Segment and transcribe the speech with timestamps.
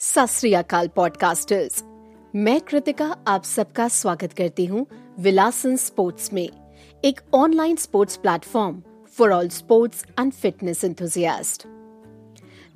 [0.00, 1.82] सत पॉडकास्टर्स।
[2.34, 4.86] मैं कृतिका, आप सबका स्वागत करती हूँ
[5.18, 6.48] विलासन स्पोर्ट्स में,
[7.04, 8.80] एक online sports platform
[9.18, 11.66] for all sports and fitness enthusiast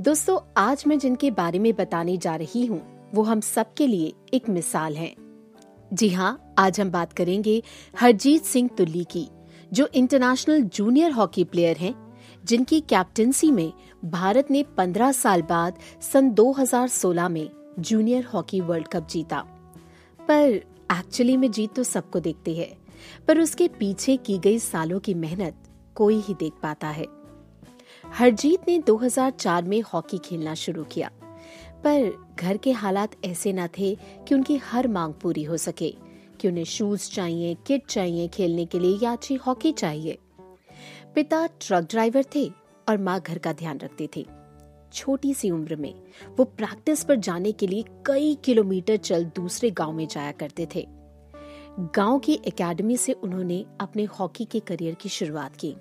[0.00, 2.82] दोस्तों, आज मैं जिनके बारे में बताने जा रही हूँ,
[3.14, 5.14] वो हम सबके लिए एक मिसाल है।
[5.93, 7.62] जी हाँ आज हम बात करेंगे
[8.00, 9.29] हरजीत सिंह तुल्ली की,
[9.72, 12.04] जो इंटरनेशनल जूनियर हॉकी प्लेयर हैं
[12.45, 13.73] जिनकी कैप्टनसी में
[14.05, 19.41] भारत ने 15 साल बाद सन 2016 में जूनियर हॉकी वर्ल्ड कप जीता।
[20.20, 20.60] पर
[20.92, 22.77] एक्चुअली में जीत तो सबको देखती है,
[23.28, 25.55] पर उसके पीछे की गई सालों की मेहनत
[25.95, 27.06] कोई ही देख पाता है।
[28.06, 31.11] हरजीत ने 2004 में हॉकी खेलना शुरू किया,
[31.84, 33.95] पर घर के हालात ऐसे न थे
[34.28, 35.95] कि उनकी हर मांग पूरी हो सके,
[36.41, 40.19] कि उन्हें शूज़ चाहिए किट चाहिए खेलने के लिए या अच्छी हॉकी चाहिए।
[41.14, 42.52] पिता ट्रक ड्राइवर थे
[42.88, 44.27] और माँ घर का ध्यान रखती थी।
[44.92, 45.94] छोटी सी उम्र में
[46.36, 50.86] वो प्रैक्टिस पर जाने के लिए कई किलोमीटर चल दूसरे गाँव में जाया करते थे।
[51.80, 55.77] गाँव की एकेडमी से उन्होंने अपने हॉकी के करियर की शुरुआत की।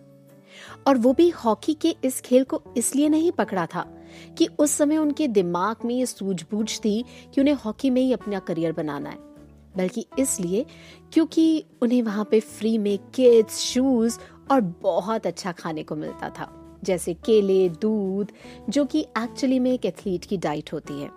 [0.87, 3.97] और वो भी हॉकी के इस खेल को इसलिए नहीं पकड़ा था
[4.37, 8.39] कि उस समय उनके दिमाग में ये सूझबूझ थी कि उन्हें हॉकी में ही अपना
[8.39, 9.32] करियर बनाना है।
[9.77, 10.65] बल्कि इसलिए
[11.13, 14.19] क्योंकि उन्हें वहाँ पे फ्री में किड्स शूज़
[14.51, 18.31] और बहुत अच्छा खाने को मिलता था। जैसे केले, दूध,
[18.69, 21.09] जो कि एक्चुअली में एक एथलीट की डाइट होती है।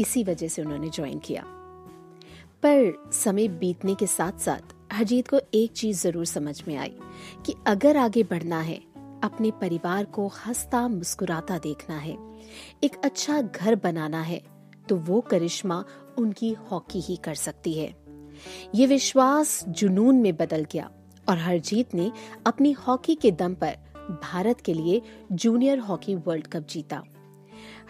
[0.00, 1.42] इसी वजह से उन्होंने ज्वाइन किया।
[2.64, 6.94] पर समय बीतने के साथ साथ हरजीत को एक चीज़ ज़रूर समझ में आई
[7.46, 8.80] कि अगर आगे बढ़ना है,
[9.22, 12.16] अपने परिवार को हंसता मुस्कुराता देखना है,
[12.84, 14.42] एक अच्छा घर बनाना है
[14.88, 15.84] तो वो करिश्मा
[16.18, 17.94] उनकी हॉकी ही कर सकती है।
[18.74, 20.90] ये विश्वास जुनून में बदल गया
[21.28, 22.10] और हरजीत ने
[22.46, 23.76] अपनी हॉकी के दम पर
[24.22, 25.00] भारत के लिए
[25.32, 27.02] जूनियर हॉकी वर्ल्ड कप जीता।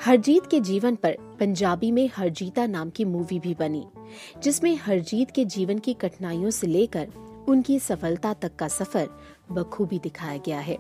[0.05, 3.85] हरजीत के जीवन पर पंजाबी में हरजीता नाम की मूवी भी बनी,
[4.43, 7.09] जिसमें हरजीत के जीवन की कठिनाइयों से लेकर
[7.49, 9.09] उनकी सफलता तक का सफ़र
[9.53, 10.77] बखूबी दिखाया गया है,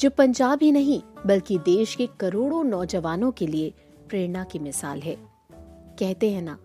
[0.00, 3.72] जो पंजाब ही नहीं, बल्कि देश के करोड़ों नौजवानों के लिए
[4.08, 5.16] प्रेरणा की मिसाल है।
[5.98, 6.58] कहते हैं ना,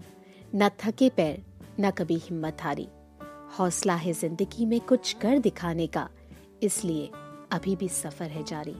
[0.56, 1.42] न थके पैर,
[1.80, 2.88] न कभी हिम्मत हारी।
[3.60, 6.08] हौसला है ज़िंदगी में कुछ कर दिखाने का,
[6.64, 7.10] इसलिए
[7.52, 8.76] अभी भी सफ़र है जारी।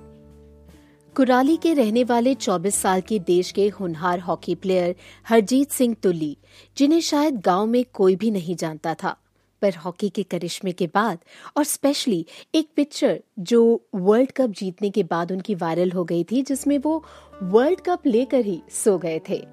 [1.16, 4.96] कुराली के रहने वाले 24 साल के देश के हुनहार हॉकी प्लेयर
[5.28, 6.38] हरजीत सिंह तुल्ली,
[6.78, 9.16] जिन्हें शायद गाँव में कोई भी नहीं जानता था,
[9.62, 11.20] पर हॉकी के करिश्मे के बाद
[11.58, 12.26] और स्पेशली
[12.56, 17.04] एक पिक्चर जो वर्ल्ड कप जीतने के बाद उनकी वायरल हो गई थी, जिसमें वो
[17.44, 19.44] वर्ल्ड कप लेकर ही सो गए थे।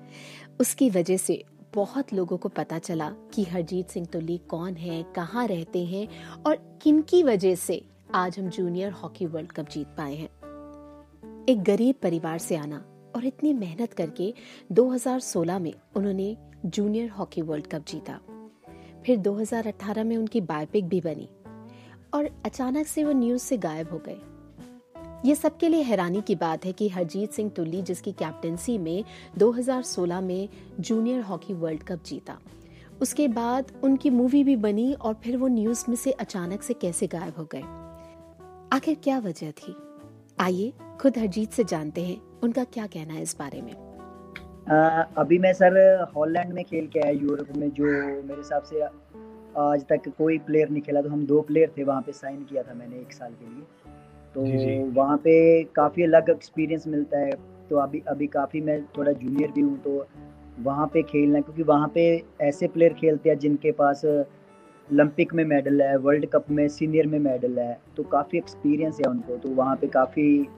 [0.61, 5.47] उसकी वजह से बहुत लोगों को पता चला कि हरजीत सिंह तुल्ली कौन है, कहाँ
[5.47, 6.09] रहते हैं
[6.47, 10.29] और किनकी वजह से आज हम जूनियर हॉकी वर्ल्ड कप जीत पाए हैं।
[11.49, 12.85] एक गरीब परिवार से आना
[13.17, 14.35] और इतनी मेहनत करके
[14.73, 16.37] 2016 में उन्होंने
[16.67, 18.21] जूनियर हॉकी वर्ल्ड कप जीता।
[19.07, 21.29] फिर 2018 में उनकी बायोपिक भी बनी
[22.15, 24.19] और अचानक से वो न्यूज़ से गायब हो गए।
[25.25, 29.05] ये सबके लिए हैरानी की बात है कि हरजीत सिंह तुल्ली जिसकी कैप्टनसी में
[29.39, 30.49] 2016 में
[30.81, 32.39] जूनियर हॉकी वर्ल्ड कप जीता।
[33.03, 37.07] उसके बाद उनकी मूवी भी बनी और फिर वो न्यूज़ में से अचानक से कैसे
[37.07, 37.63] गायब हो गए।
[38.73, 39.77] आखिर क्या वजह थी?
[40.41, 43.75] आइए खुद हरजीत से जानते हैं उनका क्या कहना है इस बारे में।
[44.71, 47.85] आ, अभी मैं सर हॉलैंड में खेल के आया यूरोप में जो
[48.23, 48.83] मेरे हिसाब से
[49.61, 52.63] आज तक कोई प्लेयर नहीं खेला तो हम दो प्लेयर थे वहाँ पे साइन किया
[52.63, 53.65] था मैंने एक साल के लिए।
[54.35, 54.43] तो
[54.93, 57.31] वहाँ पे काफ़ी अलग एक्सपीरियंस मिलता है।
[57.71, 60.07] तो अभी अभी काफ़ी मैं थोड़ा जूनियर भी हूँ तो
[60.63, 62.05] वहाँ पे खेलना क्योंकि वहाँ पे
[62.41, 67.19] ऐसे प्लेयर खेलते हैं जिनके पास ओलंपिक में मेडल है वर्ल्ड कप में सीनियर में
[67.19, 70.49] मेडल है तो काफ़ी एक्सपीरियंस है उनको तो वहाँ पे काफ़ी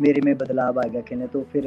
[0.00, 1.66] मेरे में बदलाव आएगा खेलने तो फिर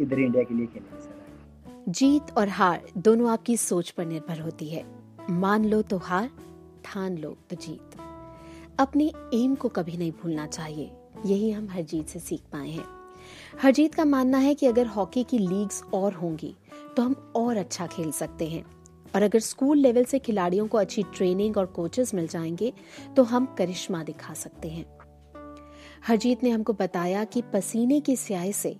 [0.00, 4.68] इधर इंडिया के लिए खेलने सर। जीत और हार दोनों आपकी सोच पर निर्भर होती
[4.68, 4.84] है।
[5.30, 6.30] मान लो तो हार
[6.84, 7.96] ठान लो तो जीत।
[8.80, 10.90] अपने एम को कभी नहीं भूलना चाहिए।
[11.26, 12.84] यही हम हरजीत से सीख पाए हैं।
[13.62, 16.56] हरजीत का मानना है कि अगर हॉकी की लीग्स और होंगी
[16.96, 18.64] तो हम और अच्छा खेल सकते हैं।
[19.14, 22.72] और अगर स्कूल लेवल से खिलाड़ियों को अच्छी ट्रेनिंग और कोचेस मिल जाएँगे
[23.16, 24.98] तो हम करिश्मा दिखा सकते हैं।
[26.06, 28.76] हरजीत ने हमको बताया कि पसीने की स्याही से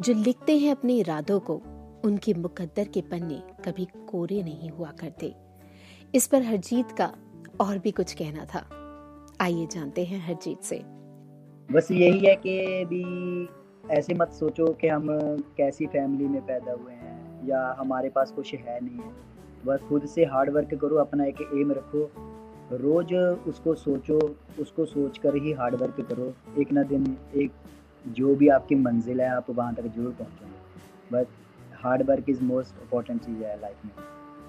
[0.00, 1.62] जो लिखते हैं अपने इरादों को,
[2.04, 5.34] उनके मुकद्दर के पन्ने कभी कोरे नहीं हुआ करते।
[6.14, 7.14] इस पर हरजीत का
[7.60, 8.83] और भी कुछ कहना था।
[9.40, 10.76] आइए जानते हैं हरजीत से।
[11.68, 13.48] बस यही है कि भी
[13.90, 15.06] ऐसे मत सोचो कि हम
[15.56, 19.12] कैसी फैमिली में पैदा हुए हैं या हमारे पास कुछ है नहीं है।
[19.66, 22.10] बस खुद से हार्ड वर्क करो, अपना एक एम रखो।
[22.72, 23.14] रोज
[23.48, 24.18] उसको सोचो,
[24.60, 27.52] उसको सोच कर ही हार्ड वर्क करो। एक ना दिन, एक
[28.04, 31.26] जो भी आपकी मंजिल है, आप वहाँ तक ज़रूर पहुँचोगे बस
[31.82, 33.92] hard work is most important चीज़ है लाइफ में।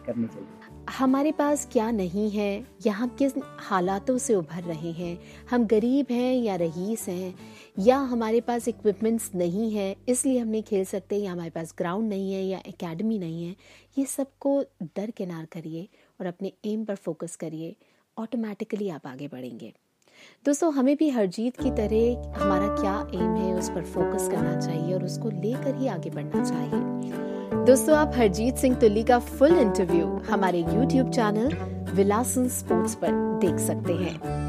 [0.05, 0.47] करनी चाहिए।
[0.89, 2.67] हमारे पास क्या नहीं है?
[2.85, 5.19] या हम किस हालातों से उभर रहे हैं?
[5.49, 7.35] हम गरीब हैं या रईस हैं?
[7.79, 12.09] या हमारे पास इक्विपमेंट्स नहीं है, इसलिए हम नहीं खेल सकते या हमारे पास ग्राउंड
[12.09, 13.55] नहीं है, या एकेडमी नहीं है?
[13.97, 15.87] ये सबको दरकिनार करिए
[16.19, 17.75] और अपने एम पर फोकस करिए।
[18.17, 19.73] ऑटोमेटिकली आप आगे बढ़ेंगे।
[20.45, 24.61] दोस्तों, हमें भी हर जीत की तरह हमारा क्या एम है, उस पर फोकस करना
[24.61, 27.34] चाहिए और उसको लेकर ही आगे बढ़ना चाहिए।
[27.65, 31.53] दोस्तों, आप हरजीत सिंह तुल्ली का फुल इंटरव्यू हमारे यूट्यूब चैनल
[31.95, 34.44] विलासन स्पोर्ट्स पर देख सकते हैं।